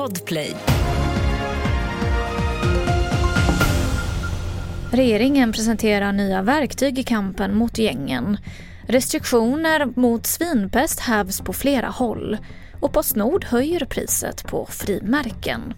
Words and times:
Podplay. 0.00 0.56
Regeringen 4.92 5.52
presenterar 5.52 6.12
nya 6.12 6.42
verktyg 6.42 6.98
i 6.98 7.02
kampen 7.02 7.56
mot 7.56 7.78
gängen. 7.78 8.38
Restriktioner 8.88 10.00
mot 10.00 10.26
svinpest 10.26 11.00
hävs 11.00 11.40
på 11.40 11.52
flera 11.52 11.88
håll 11.88 12.38
och 12.80 12.92
Postnord 12.92 13.44
höjer 13.44 13.84
priset 13.84 14.46
på 14.46 14.66
frimärken. 14.70 15.74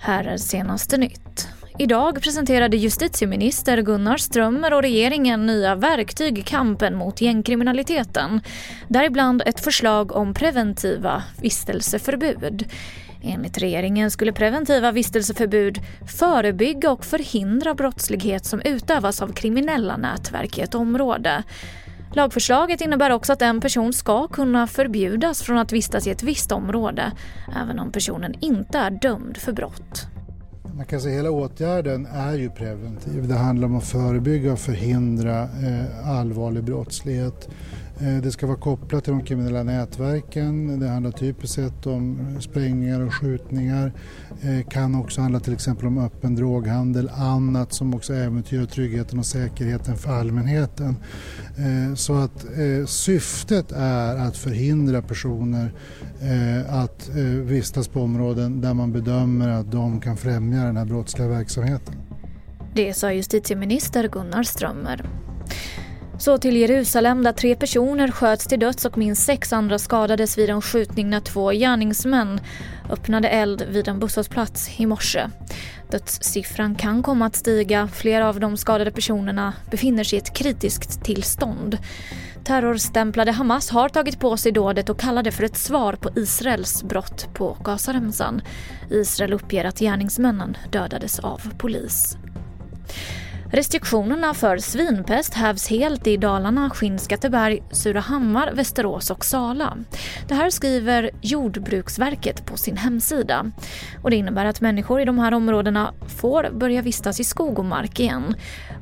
Här 0.00 0.24
är 0.24 0.36
senaste 0.36 0.96
nytt. 0.96 1.48
Idag 1.78 2.22
presenterade 2.22 2.76
justitieminister 2.76 3.82
Gunnar 3.82 4.16
Strömmer 4.16 4.72
och 4.72 4.82
regeringen 4.82 5.46
nya 5.46 5.74
verktyg 5.74 6.38
i 6.38 6.42
kampen 6.42 6.96
mot 6.96 7.20
gängkriminaliteten. 7.20 8.40
Däribland 8.88 9.42
ett 9.46 9.60
förslag 9.60 10.16
om 10.16 10.34
preventiva 10.34 11.22
vistelseförbud. 11.42 12.68
Enligt 13.22 13.58
regeringen 13.58 14.10
skulle 14.10 14.32
preventiva 14.32 14.92
vistelseförbud 14.92 15.80
förebygga 16.18 16.90
och 16.90 17.04
förhindra 17.04 17.74
brottslighet 17.74 18.44
som 18.44 18.60
utövas 18.60 19.22
av 19.22 19.32
kriminella 19.32 19.96
nätverk 19.96 20.58
i 20.58 20.60
ett 20.60 20.74
område. 20.74 21.42
Lagförslaget 22.14 22.80
innebär 22.80 23.10
också 23.10 23.32
att 23.32 23.42
en 23.42 23.60
person 23.60 23.92
ska 23.92 24.28
kunna 24.28 24.66
förbjudas 24.66 25.42
från 25.42 25.58
att 25.58 25.72
vistas 25.72 26.06
i 26.06 26.10
ett 26.10 26.22
visst 26.22 26.52
område 26.52 27.12
även 27.62 27.78
om 27.78 27.92
personen 27.92 28.34
inte 28.40 28.78
är 28.78 28.90
dömd 28.90 29.36
för 29.36 29.52
brott. 29.52 30.06
Man 30.76 30.86
kan 30.86 31.00
säga 31.00 31.16
hela 31.16 31.30
åtgärden 31.30 32.06
är 32.06 32.34
ju 32.34 32.50
preventiv. 32.50 33.28
Det 33.28 33.34
handlar 33.34 33.68
om 33.68 33.76
att 33.76 33.84
förebygga 33.84 34.52
och 34.52 34.58
förhindra 34.58 35.42
eh, 35.42 36.08
allvarlig 36.08 36.64
brottslighet. 36.64 37.48
Eh, 38.02 38.22
det 38.22 38.32
ska 38.32 38.46
vara 38.46 38.56
kopplat 38.56 39.04
till 39.04 39.12
de 39.12 39.22
kriminella 39.24 39.62
nätverken. 39.62 40.80
Det 40.80 40.88
handlar 40.88 41.10
typiskt 41.10 41.54
sett 41.54 41.86
om 41.86 42.36
sprängningar 42.40 43.00
och 43.00 43.14
skjutningar. 43.14 43.92
Det 44.42 44.62
kan 44.70 44.94
också 44.94 45.20
handla 45.20 45.40
till 45.40 45.52
exempel 45.52 45.86
om 45.86 45.98
öppen 45.98 46.34
droghandel, 46.34 47.10
annat 47.14 47.72
som 47.72 47.94
också 47.94 48.14
äventyrar 48.14 48.66
tryggheten 48.66 49.18
och 49.18 49.26
säkerheten 49.26 49.96
för 49.96 50.10
allmänheten. 50.10 50.96
Eh, 51.56 51.94
så 51.94 52.14
att 52.14 52.46
syftet 52.86 53.72
är 53.72 54.16
att 54.16 54.36
förhindra 54.36 55.02
personer 55.02 55.72
att 56.68 57.10
vistas 57.42 57.88
på 57.88 58.00
områden 58.00 58.60
där 58.60 58.74
man 58.74 58.92
bedömer 58.92 59.48
att 59.48 59.72
de 59.72 60.00
kan 60.00 60.16
främja 60.16 60.64
den 60.64 60.76
här 60.76 60.84
brottsliga 60.84 61.28
verksamheten. 61.28 61.94
Det 62.74 62.94
sa 62.94 63.12
justitieminister 63.12 64.08
Gunnar 64.08 64.42
Strömmer. 64.42 65.06
Så 66.20 66.38
till 66.38 66.56
Jerusalem 66.56 67.22
där 67.22 67.32
tre 67.32 67.56
personer 67.56 68.10
sköts 68.10 68.46
till 68.46 68.60
döds 68.60 68.84
och 68.84 68.98
minst 68.98 69.22
sex 69.22 69.52
andra 69.52 69.78
skadades 69.78 70.38
vid 70.38 70.50
en 70.50 70.62
skjutning 70.62 71.10
när 71.10 71.20
två 71.20 71.50
gärningsmän 71.50 72.40
öppnade 72.90 73.28
eld 73.28 73.62
vid 73.70 73.88
en 73.88 73.98
busshållplats 73.98 74.80
i 74.80 74.86
morse. 74.86 75.26
Dödssiffran 75.90 76.74
kan 76.74 77.02
komma 77.02 77.26
att 77.26 77.36
stiga. 77.36 77.88
Flera 77.88 78.28
av 78.28 78.40
de 78.40 78.56
skadade 78.56 78.90
personerna 78.90 79.52
befinner 79.70 80.04
sig 80.04 80.18
i 80.18 80.22
ett 80.22 80.34
kritiskt 80.34 81.04
tillstånd. 81.04 81.78
Terrorstämplade 82.44 83.32
Hamas 83.32 83.70
har 83.70 83.88
tagit 83.88 84.20
på 84.20 84.36
sig 84.36 84.52
dådet 84.52 84.88
och 84.88 85.00
kallar 85.00 85.22
det 85.22 85.32
för 85.32 85.44
ett 85.44 85.56
svar 85.56 85.92
på 85.92 86.10
Israels 86.16 86.82
brott 86.82 87.34
på 87.34 87.56
Gazaremsan. 87.64 88.42
Israel 88.90 89.32
uppger 89.32 89.64
att 89.64 89.78
gärningsmännen 89.78 90.56
dödades 90.70 91.18
av 91.18 91.42
polis. 91.58 92.16
Restriktionerna 93.52 94.34
för 94.34 94.58
svinpest 94.58 95.34
hävs 95.34 95.68
helt 95.68 96.06
i 96.06 96.16
Dalarna, 96.16 96.70
Skinnskatteberg, 96.70 97.62
Surahammar, 97.70 98.52
Västerås 98.52 99.10
och 99.10 99.24
Sala. 99.24 99.76
Det 100.28 100.34
här 100.34 100.50
skriver 100.50 101.10
Jordbruksverket 101.20 102.46
på 102.46 102.56
sin 102.56 102.76
hemsida. 102.76 103.50
Och 104.02 104.10
det 104.10 104.16
innebär 104.16 104.44
att 104.44 104.60
människor 104.60 105.00
i 105.00 105.04
de 105.04 105.18
här 105.18 105.34
områdena 105.34 105.94
får 106.20 106.50
börja 106.50 106.82
vistas 106.82 107.20
i 107.20 107.24
skog 107.24 107.58
och 107.58 107.64
mark 107.64 108.00
igen. 108.00 108.34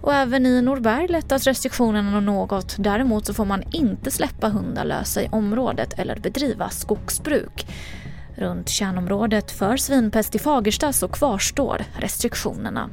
Och 0.02 0.14
även 0.14 0.46
i 0.46 0.62
Norberg 0.62 1.08
lättas 1.08 1.44
restriktionerna 1.44 2.20
något. 2.20 2.76
Däremot 2.78 3.26
så 3.26 3.34
får 3.34 3.44
man 3.44 3.62
inte 3.72 4.10
släppa 4.10 4.48
hundar 4.48 4.84
lösa 4.84 5.22
i 5.22 5.28
området 5.28 5.98
eller 5.98 6.16
bedriva 6.16 6.68
skogsbruk. 6.68 7.66
Runt 8.36 8.68
kärnområdet 8.68 9.50
för 9.50 9.76
svinpest 9.76 10.34
i 10.34 10.38
Fagersta 10.38 10.92
så 10.92 11.08
kvarstår 11.08 11.84
restriktionerna. 11.98 12.90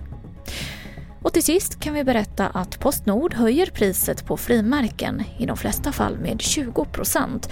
Och 1.26 1.34
till 1.34 1.44
sist 1.44 1.80
kan 1.80 1.94
vi 1.94 2.04
berätta 2.04 2.48
att 2.48 2.80
Postnord 2.80 3.34
höjer 3.34 3.66
priset 3.66 4.26
på 4.26 4.38
frimärken, 4.38 5.24
i 5.38 5.46
de 5.46 5.58
flesta 5.58 5.92
fall 5.92 6.18
med 6.18 6.38
20% 6.38 7.50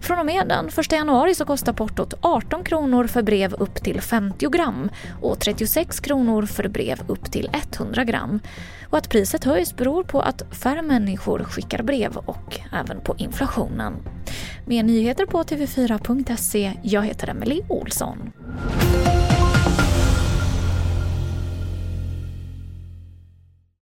Från 0.00 0.18
och 0.18 0.26
med 0.26 0.48
den 0.48 0.68
1 0.68 0.92
januari 0.92 1.34
så 1.34 1.44
kostar 1.44 1.72
portot 1.72 2.14
18 2.20 2.64
kronor 2.64 3.06
för 3.06 3.22
brev 3.22 3.54
upp 3.54 3.74
till 3.74 4.00
50 4.00 4.48
gram 4.50 4.90
och 5.22 5.40
36 5.40 6.00
kronor 6.00 6.46
för 6.46 6.68
brev 6.68 7.00
upp 7.06 7.32
till 7.32 7.50
100 7.52 8.04
gram. 8.04 8.40
Och 8.90 8.98
att 8.98 9.08
priset 9.08 9.44
höjs 9.44 9.76
beror 9.76 10.04
på 10.04 10.20
att 10.20 10.42
färre 10.50 10.82
människor 10.82 11.44
skickar 11.44 11.82
brev 11.82 12.16
och 12.16 12.60
även 12.72 13.00
på 13.00 13.14
inflationen. 13.18 13.94
Mer 14.66 14.82
nyheter 14.82 15.26
på 15.26 15.42
tv4.se. 15.42 16.72
Jag 16.82 17.02
heter 17.02 17.28
Emily 17.28 17.60
Olsson. 17.68 18.32